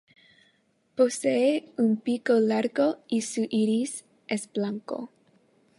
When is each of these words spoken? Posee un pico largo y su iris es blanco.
Posee 0.95 1.73
un 1.77 1.95
pico 1.97 2.33
largo 2.39 3.01
y 3.07 3.21
su 3.21 3.45
iris 3.51 4.03
es 4.27 4.51
blanco. 4.51 5.11